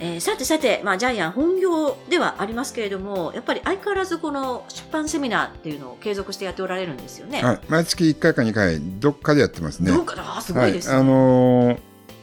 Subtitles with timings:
[0.00, 7.42] えーさてさて、まあ、ジャイアン本業ではありますけれどもやっぱり相変わらずこの出版セミナーっていうのを継続してやっておられるんですよね。
[7.42, 9.92] はい、毎月1回か2回、どっかでやってますね。
[9.92, 10.94] どうかなあすごいですね。
[10.94, 11.78] はい、あのー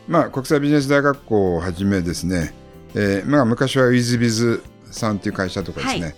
[0.07, 2.53] まあ、国際ビジネス大学校をはじめですね、
[2.95, 6.15] えーまあ、昔はウィズビズさんという会社とかですね、はい。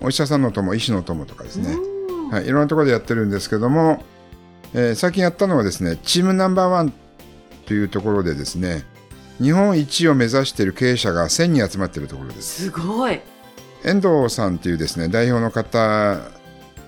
[0.00, 1.76] お医者さんの友、医師の友とかですね、
[2.08, 2.30] うん。
[2.30, 4.02] はい、いろんなところでやってるんですけども、
[4.74, 6.92] えー最近やったのはですね、チームナンバーワン
[7.66, 8.84] というところでですね、
[9.40, 12.64] 日本一を目指している経営者が1000人集まっているところです。
[12.64, 13.20] すごい。
[13.84, 16.18] 遠藤さんというですね代表の方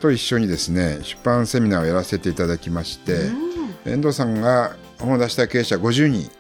[0.00, 3.92] と一緒にですね出版セミナーをやらせていただきまして、うん。
[3.92, 6.30] 遠藤さんが本を出したい経営者50人。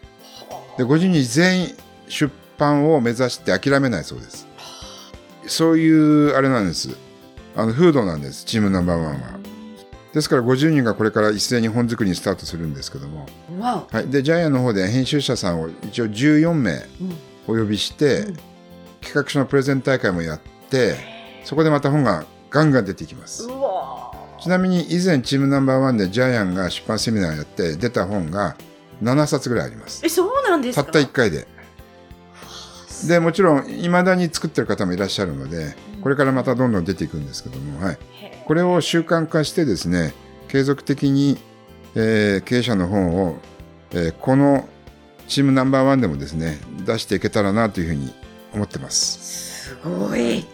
[0.76, 1.74] で50人全員
[2.08, 4.46] 出版を目指して諦めないそうです。
[5.46, 6.96] そういうあれなんです。
[7.56, 8.44] あの風土なんです。
[8.44, 9.37] チームナンバーワンは
[10.18, 13.26] ですから50人がこれから一斉に本作りにスタートするんですけども、
[13.60, 16.82] わはい、でジャイアンの方で編集者さんを一応14名
[17.46, 18.36] お、呼びして、うん。
[19.00, 20.96] 企画書のプレゼン大会もやって
[21.44, 23.48] そこでまた本がガンガン出てきます。
[24.40, 28.56] ちなみに以前チームナンバーワンでジャイアンが出版セミナーやって出た本が
[29.02, 30.04] 7冊ぐらいあります。
[30.04, 30.84] えそうなんですか？
[30.84, 31.46] たった1回で。
[33.06, 40.14] でもちろんいまだに作ってる方もいらっしゃるのでこれからまたどんどん出ていくんですけども、はい、へこれを習慣化してですね
[40.48, 41.36] 継続的に、
[41.94, 43.36] えー経営者の本を、
[43.92, 44.66] えーこの
[45.26, 48.14] チームナンバーワンでもですね出していけたらなというふうに
[48.54, 50.46] 思ってますすごい。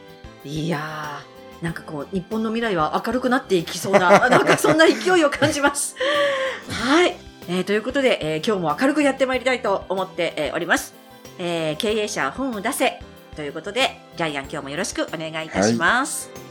[0.45, 5.95] いやー、なんかこう、日本の未来は明るくなっていきそうな、 なんかそんな勢いを感じます。
[6.69, 7.17] はい。
[7.49, 10.95] えーということで、えー今日も明るくやってまいりたいと思って、おります。
[11.39, 13.01] えー経営者本を出せ
[13.37, 16.44] ということで、ジャイアン今日もよろしくお願いいたします。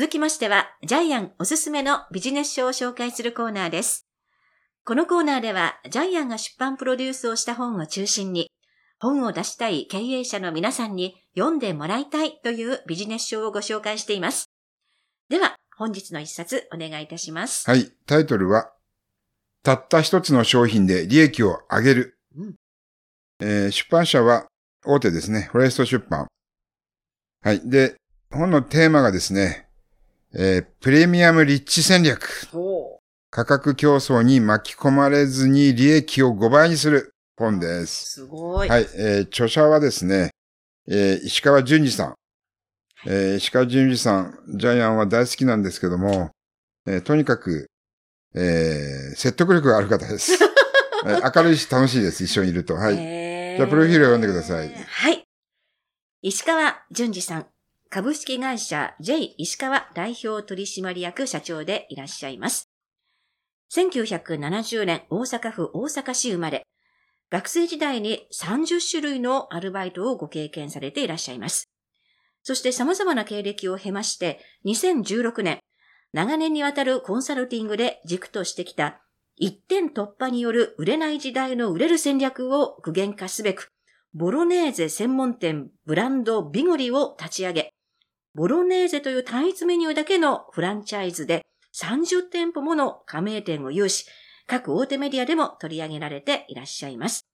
[0.00, 4.08] 続きましては、ジャイアンおすすめのビジネス書を紹介するコーナーです。
[4.82, 8.50] このコーナーでは、ジャイアンが出版プロデュースをした本を中心に、
[8.98, 14.46] 本を出したい経営者の皆さんに読んでもらいたいというビジネス書をご紹介しています。
[15.28, 17.68] では、本日の一冊お願いいたします。
[17.68, 18.72] はいタイトルは
[19.62, 22.54] たった一つの商品で利益を上げる、うん
[23.42, 24.46] えー出版社は
[24.82, 26.26] 大手ですねフォレスト出版
[27.42, 27.96] はいで
[28.30, 29.66] 本のテーマがですね、
[30.34, 32.48] えープレミアムリッチ戦略
[33.30, 38.12] 価格競争に巻き込まれずに利益を5倍にする本です。
[38.12, 38.68] すごい。
[38.68, 40.30] はい、えー著者はですね、
[40.88, 42.14] えー石川淳二さん。
[43.06, 46.30] えー石川淳二さん、ジャイアンは大好きなんですけども、
[46.86, 47.66] えーとにかく、
[48.34, 50.32] えー説得力がある方です。
[50.34, 52.74] え ー明るいし楽しいです、一緒にいると。
[52.74, 52.94] はい。
[53.56, 55.24] じゃあプロフィールを読んでくださいはい。
[56.22, 57.46] 石川淳二さん、
[57.92, 62.70] 株式会社 J 石川代表取締役社長でいらっしゃいます。
[63.74, 66.62] 1970年大阪府大阪市生まれ、
[67.32, 71.64] 学生時代に30種類のアルバイトをご経験されていらっしゃいます。
[72.44, 75.58] そして様々な経歴を経まして、2016年、
[76.12, 79.02] 長年にわたるコンサルティングで軸としてきた
[79.34, 83.72] 一点突破による売れない時代の売れる戦略を具現化すべく、
[84.14, 87.72] ボロネーゼ専門店ブランドビゴリを立ち上げ、
[88.34, 94.06] ボロネーゼという単一メニューだけのフランチャイズで30店舗もの加盟店を有し、
[94.46, 97.26] 各大手メディアでも取り上げられていらっしゃいます。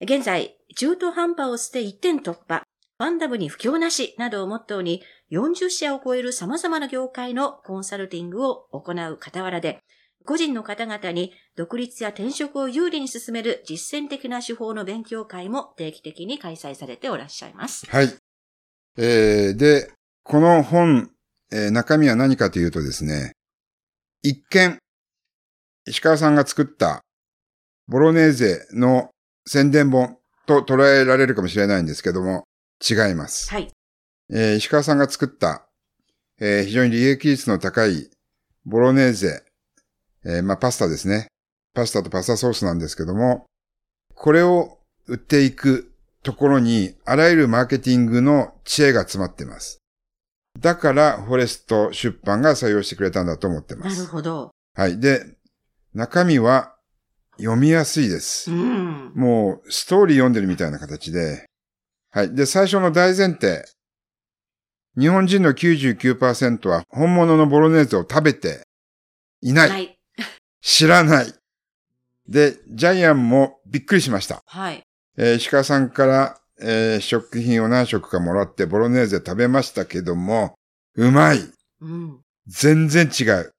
[0.00, 2.62] 現在、中途半端を捨て一点突破、
[2.98, 9.78] ファンダムに不況なしなどをモットーに40社を超える様々な業界のコンサルティングを行う傍らで、
[10.24, 17.86] 個人の方々に独立や転職を有利に進める実践的な手法の勉強会も定期的に開催されておらっしゃいます。
[17.90, 18.14] はい。
[18.98, 19.92] えーで、
[20.24, 21.10] この本、
[21.52, 23.32] えー中身は何かというとですね、
[24.22, 24.78] 一見、
[25.86, 27.00] 石川さんが作った
[27.88, 29.10] ボロネーゼの
[29.46, 30.16] 宣伝本
[30.46, 32.44] と捉えられるかもしれないんですけども、
[32.88, 33.50] 違います。
[33.50, 33.70] はい。
[34.30, 35.66] えー石川さんが作った、
[36.40, 38.08] えー非常に利益率の高い
[38.64, 39.42] ボロネーゼ、
[40.24, 41.26] えーまあパスタですね。
[41.74, 43.46] パスタとパスタソースなんですけども、
[44.14, 44.78] これを
[45.08, 45.92] 売っていく
[46.22, 49.81] ところに、あらゆるマーケティングの知恵が詰まっています。
[50.58, 54.06] だから、フォレスト出版が採用してくれたんだと思ってまなるす。
[54.06, 54.50] ほど。
[54.74, 55.00] はい。
[55.00, 55.24] で、
[55.94, 56.74] 中身は
[57.38, 58.50] 読みやすいです。
[58.50, 59.12] うん。
[59.14, 61.46] もう、ストーリー読んでるみたいな形で。
[62.10, 62.34] はい。
[62.34, 63.64] で、最初の大前提。
[64.98, 68.62] 日本人の99%は本物のボロネーゼを食べて
[69.40, 69.70] いない。
[69.70, 69.98] はい。
[70.60, 71.34] 知らない。
[72.28, 74.42] で、ジャイアンもびっくりしました。
[74.46, 74.82] はい。
[75.16, 80.54] えー石川さんから、えー食品を何食かもらってボロネーゼ食べましたけども、
[80.94, 81.40] うまい。
[81.80, 82.20] うん。
[82.46, 83.52] 全然違う。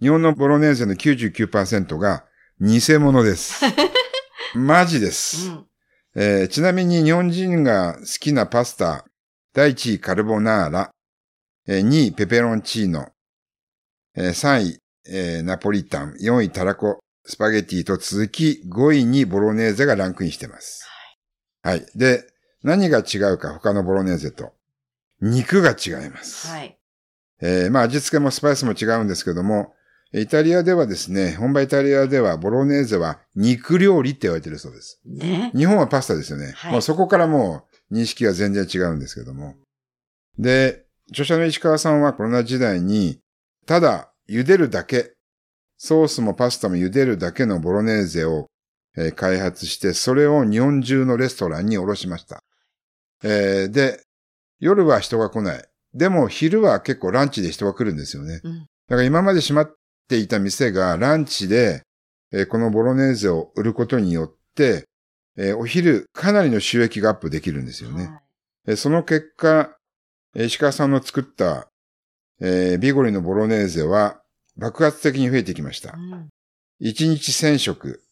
[0.00, 2.24] 日本のボロネーゼの99%が
[2.60, 3.64] 偽物です。
[4.54, 5.48] マジです。
[5.48, 5.66] うん。
[6.14, 9.04] えーちなみに日本人が好きなパスタ、
[9.54, 10.90] 第1位カルボナーラ、
[11.66, 13.08] えー2位ペペロンチーノ、
[14.14, 20.84] えー3位、えーナポリタン、4位タラコ、スパゲティと続き5位にボロネーゼがランクインしてます。
[21.62, 21.86] はい。
[21.94, 22.24] で、
[22.62, 24.52] 何が違うか他のボロネーゼと。
[25.20, 26.48] 肉が違います。
[26.48, 26.78] はい。
[27.40, 29.74] えーまあ味付けもスパイスも違うんですけども、
[30.12, 35.00] イタリアではですね、本場イタリアではボロネーゼは肉料理って言われてるそうです。
[35.06, 35.50] ね。
[35.54, 36.52] 日本はパスタですよね。
[36.56, 39.54] はいもうそこからもう認識が全然違うんですけども。
[40.38, 43.20] で、著者の石川さんはコロナ時代に、
[43.66, 45.12] ただ茹でるだけ、
[45.78, 48.46] ソースもパスタも茹でるだけのボロネーゼを、
[48.96, 52.42] えー開発して、それを日本中のレストランに卸しました。
[53.24, 54.02] えーで、
[54.60, 55.64] 夜は人が来ない。
[55.94, 58.40] でも昼は結構ランチで人が来るんですよね。
[58.42, 58.58] うん。
[58.60, 59.74] だから今まで閉まっ
[60.08, 61.82] ていた店がランチで、
[62.32, 64.84] えーこのボロネーゼを売ることによって、
[65.36, 68.10] えーお昼かなりの収益がアップできるんですよね。
[68.76, 69.76] その結果、
[70.34, 71.68] えー石川さんの作った、
[72.40, 74.20] えービゴリのボロネーゼは
[74.56, 76.00] 爆発的に増えてきましたう。
[76.00, 76.28] ん。
[76.80, 78.02] 1日1000食、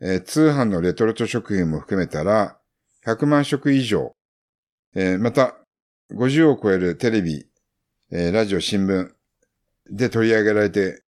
[0.00, 2.58] えー通販のレトルト食品も含めたら
[3.06, 4.14] 100万食以上、
[4.94, 5.56] えーまた
[6.12, 7.46] 50を超えるテレビ、
[8.10, 9.10] えーラジオ、新聞
[9.90, 11.02] で取り上げられて、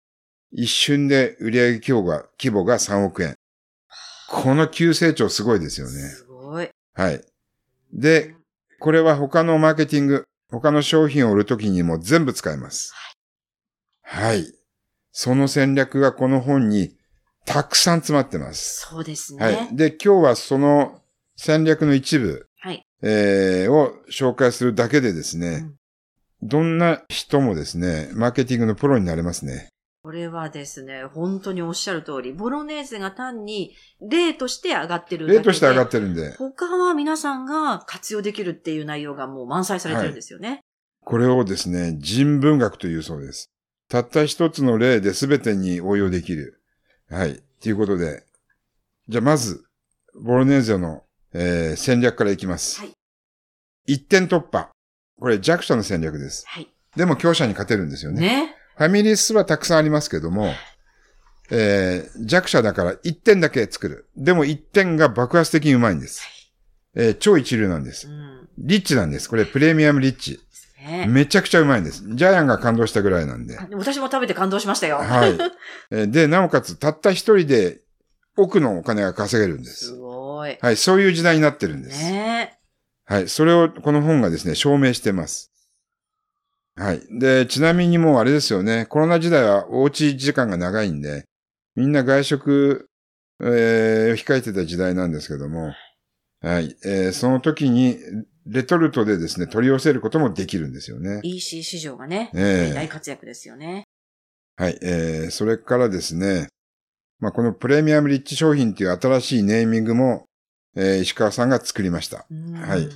[0.53, 3.37] 一瞬で売上規模が、規模が3億円。
[4.29, 5.93] この急成長すごいですよね。
[5.93, 6.69] すごい。
[6.95, 7.21] はい。
[7.93, 8.35] で、
[8.79, 12.95] これは他のマーケティング、他の商品を売るときにも全部使えます。
[14.03, 14.53] はい。
[15.13, 16.97] その戦略がこの本に
[17.45, 18.87] たくさん詰まってます。
[18.89, 19.45] そうですね。
[19.45, 19.77] はい。
[19.77, 21.01] で、今日はその
[21.37, 22.83] 戦略の一部、はい。
[23.03, 25.75] えーを紹介するだけでですね、うん
[26.43, 29.69] どんな人もですね、マーケティングのプロになれますね。
[30.03, 35.29] これはですね、本当におっしゃる通り、ボロネーゼが単に例として上がってる。
[35.29, 40.63] 例として上がってるんで、他は皆さんが活用できるっていう内容がもう満載されてるんですよね。
[41.05, 43.47] これをですね、人文学というそうです。
[43.89, 46.61] たった一つの例で全てに応用できる。
[47.13, 47.43] はい。
[47.61, 48.25] ということで、
[49.09, 49.65] じゃあまず、
[50.21, 51.03] ボロネーゼの、
[51.35, 52.81] えー戦略からいきます。
[52.81, 52.93] はい
[53.85, 54.69] 一点突破。
[55.19, 56.45] これ弱者の戦略です。
[56.47, 56.69] はい。
[56.97, 58.21] でも強者に勝てるんですよね。
[58.21, 58.55] ね。
[58.77, 60.53] ファミリースはたくさんありますけども、
[61.51, 64.09] えー弱者だから一点だけ作る。
[64.17, 66.23] でも一点が爆発的にうまいんです。
[66.95, 68.11] えー超一流なんですう。
[68.11, 68.49] ん。
[68.59, 69.29] リッチなんです。
[69.29, 70.41] これプレミアムリッチ。
[70.83, 71.07] ね。
[71.09, 72.03] めちゃくちゃうまいんです。
[72.15, 73.57] ジャイアンが感動したぐらいなんで。
[73.73, 74.97] 私も食べて感動しましたよ。
[74.99, 75.39] はい。
[75.91, 77.81] えーで、なおかつ、たった一人で
[78.37, 79.95] 億のお金が稼げるんですす。
[79.95, 80.59] ごい。
[80.61, 82.03] はい、そういう時代になってるんです。
[82.11, 82.59] ね
[83.05, 85.53] はい、それをこの本がですね、証明してます。
[86.77, 87.03] はい。
[87.19, 91.25] で、ちなみにもうあれですよね、コロナ時代はおうち時間が長いんで、
[91.77, 92.89] みんな外食、
[93.43, 95.75] えー控えてた時代なんですけども、
[96.41, 97.99] はい、えーその時に、
[98.47, 101.21] レトルトでですね、取り寄せることもできるんですよね。
[101.23, 103.85] EC 市場がね、ええ大活躍ですよね。
[104.57, 106.49] はい、えー、それからですね、
[107.21, 110.25] まあ、このプレミアムリッチ商品という新しいネーミングも、
[110.77, 112.27] えー石川さんが作りました。
[112.31, 112.89] うんはい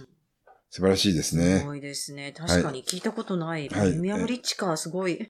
[0.69, 1.63] 素晴らしいですすね。
[1.65, 2.33] ごいですね。
[2.37, 3.69] 確かに聞いたことない。
[3.69, 5.29] プはいレミアムリッチか、すごい。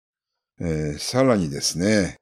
[0.61, 2.17] えーさらにですね、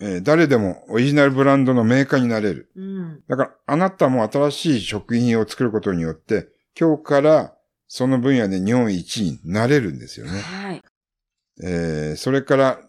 [0.00, 2.70] えー誰でもオリジナルブランドのメーカーになれる。
[2.76, 3.22] うん。
[3.26, 6.48] だから、あなたも新しい食品を作ることによって、
[6.78, 7.54] 今日から
[7.88, 10.40] その分野で日本一になれるんですよね。
[10.40, 10.82] はい。
[11.64, 12.80] えーそれから、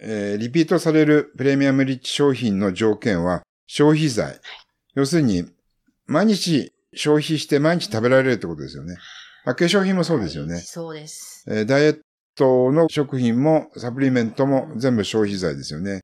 [0.00, 4.40] えーリピートされるプレミアムリッチ商品の条件は消費財。
[4.94, 5.46] 要するに、
[6.06, 8.96] 毎日消費して毎日食べられるってことですよね。
[9.46, 10.58] まあ化粧品もそうですよね。
[10.58, 11.44] そうです。
[11.48, 12.00] えーダイエッ
[12.34, 16.00] トの食品もサプリメントも全部消費財ですよね。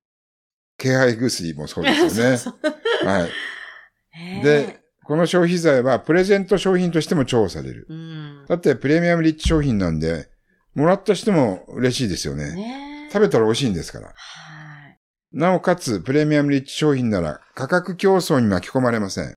[0.79, 2.37] 気配薬もそうですよね。
[2.39, 2.71] そうそ
[3.05, 3.31] うはい。
[4.15, 4.78] ねで、
[5.09, 7.87] この消費財はプレゼント商品としても重宝される。
[7.89, 8.45] うん。
[8.47, 10.29] だってプレミアムリッチ商品なんで、
[10.75, 12.55] もらった人も嬉しいですよね。
[12.55, 14.09] ね食べたら美味しいんですから。
[14.09, 14.99] はい。
[15.33, 19.33] なおかつ、プレミアムリッチ商品なら価格競争に巻き込まれません。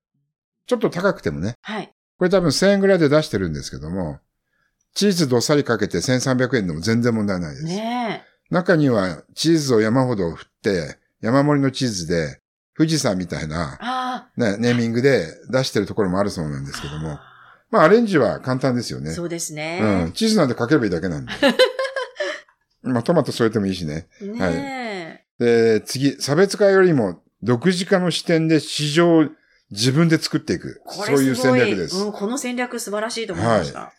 [0.68, 1.54] ちょっと高くてもね。
[1.62, 1.90] はい。
[2.18, 4.20] これ多分1000円ぐらいで出してるんですけども、
[4.94, 7.64] チーズどっさりかけて1300円でも全然問題ないです。
[7.64, 12.41] ね中にはチーズを山ほど振って、山盛りの地図で、
[12.82, 17.22] 富士山みたいな、あね、ネーミングで出してるところもあるそうなんですけども、あ。
[17.70, 19.12] まあアレンジは簡単ですよね。
[19.12, 19.58] そうですうん。
[19.58, 20.12] ね。
[20.16, 21.32] 地図なんて書ければいいだけなんで。
[22.82, 24.08] まあトマト添えてもいいしね。
[24.20, 29.30] ねで、次、差別化よりも独自化の視点で市場を
[29.70, 30.82] 自分で作っていく。
[30.84, 31.98] こそういう戦略です。
[31.98, 33.94] うん、この戦略素晴らしいと思いました。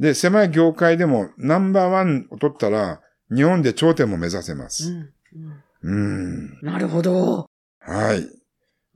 [0.00, 4.90] で、狭い業界でもナンバーワンを取ったら、日本で頂点も目指せまうす。
[4.90, 4.94] ん。
[4.94, 5.10] うん
[5.82, 6.58] うん。
[6.62, 7.48] なるほど。
[7.86, 8.28] はい。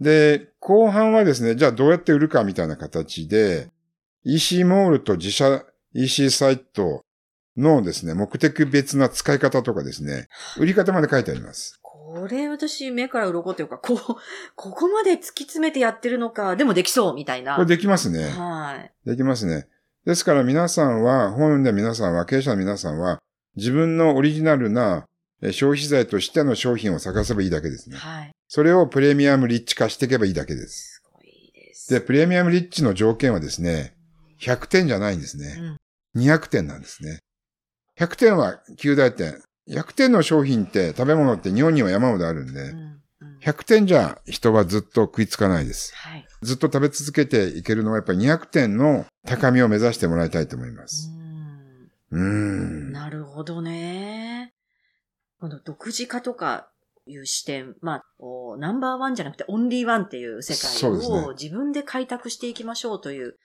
[0.01, 3.71] で、後半はですね、じゃあどうやって売るかみたいな形で、
[4.25, 7.05] EC モールと自社 EC サイト
[7.57, 10.29] のですね、目的別な使い方とかですね、
[10.59, 11.79] 売り方まで書いてあります。
[11.83, 13.99] これ私目から鱗というか、こう、
[14.57, 17.55] ここまで突き詰めてやってるのか、でもできそうみたいな。
[17.55, 18.31] これできますね。
[18.31, 19.09] はい。
[19.09, 19.69] できますね。
[20.07, 23.19] ですから皆さんは、本で皆さんは、経営者の皆さんは、
[23.57, 25.10] 自分のオリジナルなえ
[25.53, 27.97] 消費財としての商品を探せばいいだけですね。
[27.97, 28.31] はい。
[28.49, 31.01] それをプレミアムリッチ化していけばいいだけです。
[31.01, 31.93] すごいです。
[31.93, 33.95] で、プレミアムリッチの条件はですね、
[34.41, 35.55] 100点じゃないんですうね。
[35.55, 35.77] ん。
[36.21, 37.19] 200点なんですね。
[37.99, 39.41] 100点は9大点。
[39.69, 42.79] 100点の商品って食べ物って日本には山ほどあるんで、うん。
[42.79, 42.97] うん
[43.43, 45.95] 100点じゃ人はずっと食いつかないです。
[45.95, 46.27] はい。
[46.43, 51.09] ずっと食べ続けていけるのはやっぱり200点の高みを目指してもらいたいと思いまうす。
[51.09, 52.93] んうーん。
[52.93, 54.53] なるほどね。
[55.41, 56.71] この独自化とか
[57.07, 63.37] いう視点、まあ、おナンバーワンじゃなくてオンリーワンっていう世界を自分で開拓していきましょうという。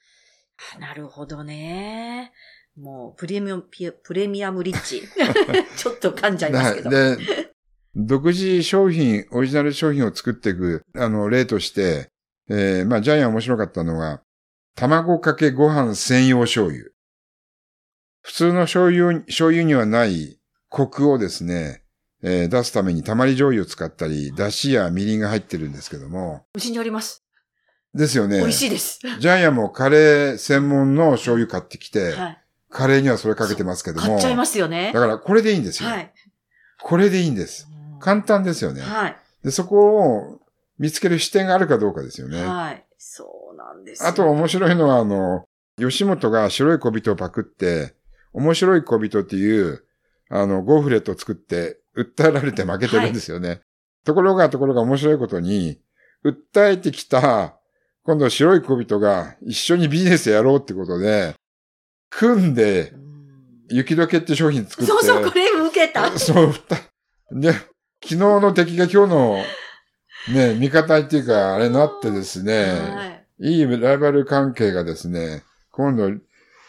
[0.76, 2.32] あなるほどね。
[2.76, 5.02] もう、プレミアム、ピプレミアムリッチ。
[5.76, 6.90] ちょっと噛んじゃいますけど。
[6.90, 7.16] で、
[7.94, 12.10] 独自商品、オリジナル商品を作っていく、あの、例として、
[12.48, 14.22] えー、まあ、ジャイアン面白かったのが、
[14.74, 16.90] 卵かけご飯専用醤油。
[18.20, 20.38] 普通の醤油、醤油にはない
[20.68, 21.82] コクをですね、
[22.28, 27.24] えー出すためにたまり醤油を使ったり、だしやみりんが入ってるんですけども、うちにあります。
[27.94, 28.40] ですよね。
[28.40, 28.98] 美味しいです。
[29.20, 32.42] ジャイアンもカレー専門の醤油買ってきて、はい。
[32.68, 34.06] カレーにはそれかけてますけども。
[34.08, 34.98] 買っちゃいますよねだ。
[34.98, 35.88] からこれでいいんですよ。
[35.88, 36.12] はい。
[36.82, 37.68] これでいいんです。
[38.00, 38.82] 簡単ですよね。
[38.82, 39.16] はい。
[39.44, 40.40] で、そこを
[40.78, 42.44] 見つける視点があるかどうかですよね。
[42.44, 42.84] はい。
[42.98, 44.08] そうなんですよ。
[44.08, 45.46] あと面白いのは、あの、
[45.78, 47.94] 吉本が白い小人をパクって、
[48.32, 49.84] 面白い小人っていう、
[50.28, 53.60] あの、ゴーフレットを作って、訴えられて負けてるんですよね。
[54.04, 55.80] ところが、ところが面白いことに、
[56.24, 57.58] 訴えてきた、
[58.04, 61.34] 今度白い小人が一緒にビジネスやろうってことで、
[62.10, 63.06] 組んでう、ん
[63.68, 66.06] 雪解けって商品作って、そうそう、これ受けた。
[66.18, 66.52] そう、
[67.32, 67.68] 二で、昨
[68.00, 69.44] 日の敵が今日の、
[70.32, 73.06] ね、味方っていうか、あれなってですね、は
[73.40, 73.58] い。
[73.58, 76.10] い、いライバル関係がですね、今度、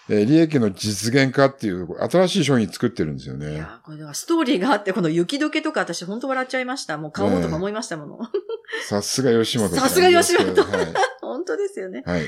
[0.09, 3.55] えー利益の実現化っていう、新しい商品作ってるんですよいね。
[3.55, 6.97] や、これはストーリーがあって、この雪解けとか私本当笑っちゃいました。
[6.97, 8.19] もう買おうとか思いましたもの。
[8.87, 10.93] さすが吉本さすが吉本はい。
[11.21, 12.03] 本当ですよね。
[12.05, 12.25] はい。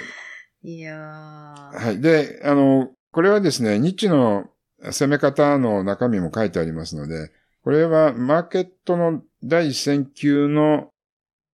[0.64, 1.86] いやー。
[1.86, 2.02] はい。
[2.02, 4.46] で、あの、これはですね、ニッチの
[4.92, 7.32] 攻め方の中身も書いてありますので、
[7.64, 10.90] これはマーケットの第一線級の、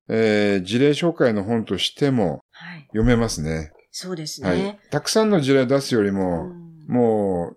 [0.08, 2.82] えー事例紹介の本としてもはい。
[2.88, 3.72] 読めますね。
[3.98, 4.80] そうですはいね。。
[4.92, 7.56] たくさんの事例出すよりうも、んも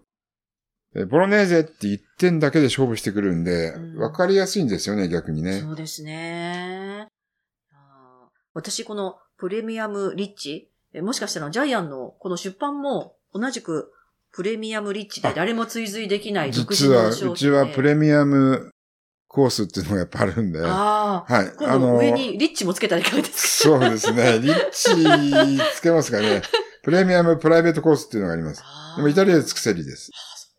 [0.94, 5.58] う、えボロネーゼって1点だけで勝負してくるんでうん、わかりやすいんですよね、逆にね。
[5.58, 7.08] そうですね。
[7.72, 13.92] あー私、このプレミアムリッチ、えもしかしたらジャイアンのこの出版も同じく
[14.32, 17.32] プレミアムリッチで誰も追随できない独自実は、の商品で。
[17.32, 18.70] うちはプレミアム
[19.28, 20.60] コースっていうのがやっぱあるんで。
[20.60, 21.42] はああ。
[21.42, 21.52] い。
[21.58, 23.78] 今度上にリッチもつけたらいかがですか？
[23.78, 24.38] そうですね。
[24.40, 26.42] リッチつけますかね。
[26.82, 28.62] プレミアムプライベートコースっていうのがあります。
[28.96, 30.10] でもイタリアでつくセリです。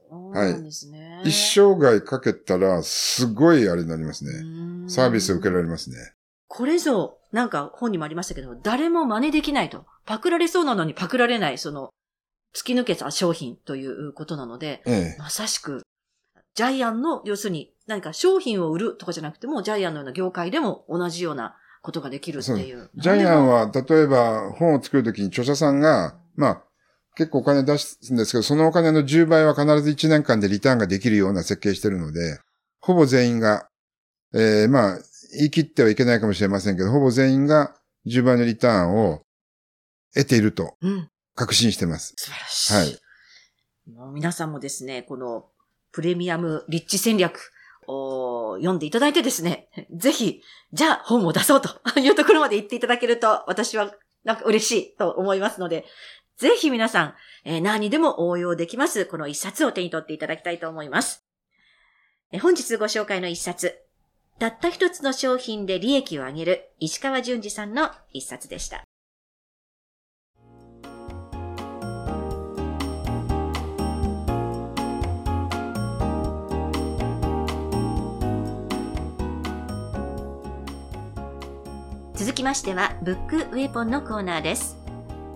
[0.10, 1.22] そうなんですね。
[1.26, 4.32] 一生涯かけたら、すごいあれになりますね。
[4.84, 5.98] ねサービスを受けられますね。
[6.48, 9.86] これぞ、なんか本にもありましたけど、誰も真似できないと。
[10.06, 11.90] パクられそうなのにパクられない、その、
[12.56, 15.20] 突き抜けた商品ということなので、ええ。
[15.20, 15.82] まさしく、
[16.60, 22.90] ジャイアンの、要するに、何か商品を売るとかじゃなくても、ジャイアンのような業界でも同じようなことができるっていう。
[22.96, 26.64] ジャイアンは、は、例えば本を作るときに著者さんが、まあ、
[27.16, 32.42] 結構お金出すんですけど、そのお金の10倍は必ず1年間でリターンができるような設計してるので、
[32.82, 33.70] ほぼ全員が、
[34.34, 35.00] えー、まあ、
[35.38, 37.74] 言い切ってはいけないかもしれませんけど、ほぼ全員が
[38.06, 39.22] 10倍のリターンを
[40.14, 42.16] 得ているとうん、確信してます。
[42.18, 42.74] 素晴らしい。
[42.74, 43.00] はい
[43.96, 45.46] もう皆さんもですね、この
[45.92, 47.52] プレミアムリッチ戦略
[47.88, 50.42] を読んでいただいてですね、ぜひ、
[50.74, 51.70] じゃあ本を出そうと
[52.00, 53.94] いうところまで言っていただけると、私は
[54.24, 55.86] なんか嬉しいと思いますので、
[56.38, 61.26] ぜひ皆さん、えー何でも応用できます、この一冊を手に取っていただきたいと思います。
[62.32, 63.82] えー本日ご紹介の一冊、
[64.40, 68.84] たった一つの商品で利益を上げる石川淳二さんの一冊でした。
[82.20, 84.76] 続きましては、ブックウェポンのコーナーです。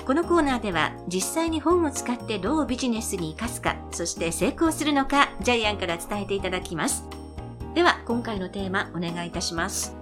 [0.05, 7.05] このコーナーでは、実際に本を使ってどうビジネスに活かすか、そして成功するのか、ジャイアンから伝えていただきます。
[7.73, 9.95] では、今回のテーマ、お願いいたします。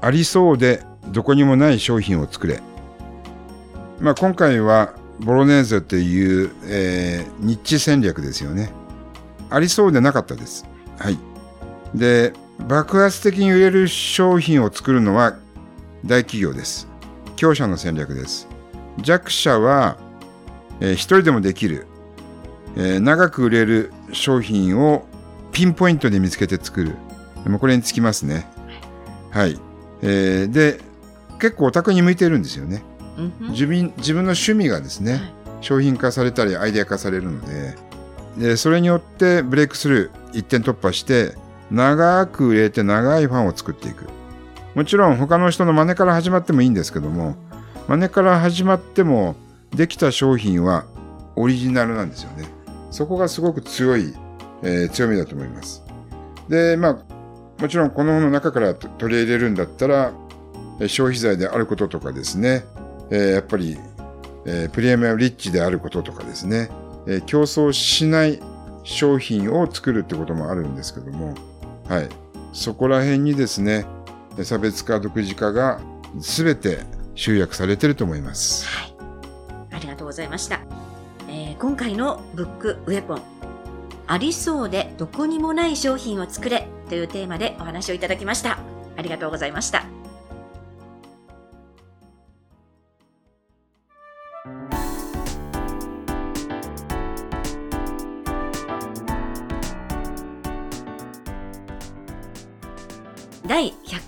[0.00, 2.62] ありそうで、どこにもない商品を作れ。
[4.00, 8.72] まあ、今回は、ボロネーゼという、えー、ニッチ戦略ですよね。
[9.50, 10.66] ありそうでなかったです。
[10.98, 11.18] はい。
[11.94, 15.36] で、爆発的に売れる商品を作るのは
[16.04, 16.88] 大企業です。
[17.36, 18.48] 強者の戦略です。
[18.98, 19.96] 弱者は、
[20.80, 21.86] えー、一人でもできる、
[22.76, 25.06] えー、長く売れる商品を
[25.52, 26.96] ピンポイントで見つけて作る。
[27.46, 28.46] もうこれにつきますね。
[29.30, 29.58] はい。
[30.02, 30.80] えー、で、
[31.38, 32.82] 結構オタクに向いてるんですよね。
[33.50, 35.22] 自分自分の趣味がですね、はい、
[35.60, 37.76] 商品化されたりアイデア化されるので
[38.36, 41.34] で、それによってブレイクスルー一点突破して、
[41.70, 44.06] 長く売れて長いファンを作っていく。
[44.74, 47.36] もちろん他の人の真似から始まってもいいんですけども、
[47.88, 49.36] 真似から始まっても
[49.70, 50.86] できた商品は
[51.36, 52.44] オリジナルなんですよね。
[52.90, 54.14] そこがすごく強い、
[54.62, 55.82] えー、強みだと思います。
[56.48, 60.12] で、まあ、もちろんこの本の中から取り入れるんだったら、
[60.88, 62.64] 消費財であることとかですね、
[63.10, 63.78] えー、やっぱり、
[64.46, 66.70] えー、プレミアムリッチであることとかですね、
[67.06, 68.40] えー、競争しない
[68.84, 71.34] 商品を作るってこともあるんですけども、
[71.88, 72.08] はい。
[72.52, 73.86] そこら辺にですね、
[74.42, 75.80] 差別化、独自化が
[76.18, 76.80] 全て
[77.14, 78.66] 集約されていると思います。
[78.66, 78.94] はい。
[79.72, 80.60] ありがとうございました。
[81.28, 83.22] えー、今回のブックウェポン、
[84.06, 88.58] ありそうでどこにもない商品を作れというテーマでお話をいただきました。
[88.96, 90.01] ありがとうございました。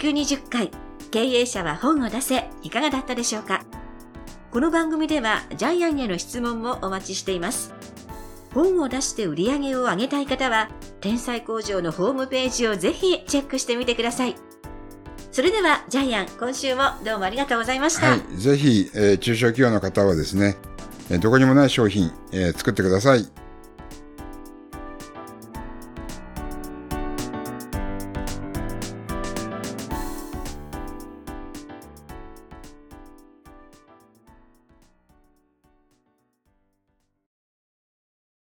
[0.05, 0.71] 120回
[1.11, 3.65] 経営者は本を出せいかがだったでしょうか？
[4.51, 7.73] この番組ではジャイアンへの質問もお待ちしています。
[8.53, 10.69] 本を出して売り上げを上げたい方は
[11.01, 14.37] 天才工場のホームページをぜひチェックしてみてください。
[15.33, 18.11] それではジャイアン今週もどうもありがとうございました。
[18.11, 20.59] はい、ぜひ、えー、中小企業の方はですね、
[21.23, 23.27] どこにもない商品、えー、作ってください。